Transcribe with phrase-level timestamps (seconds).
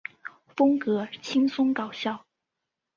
[0.55, 2.25] 风格轻松搞笑。